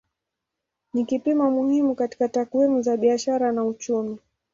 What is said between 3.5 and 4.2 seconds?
na uchumi.